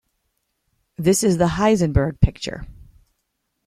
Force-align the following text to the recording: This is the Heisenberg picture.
This 0.97 1.21
is 1.23 1.37
the 1.37 1.45
Heisenberg 1.45 2.21
picture. 2.21 2.65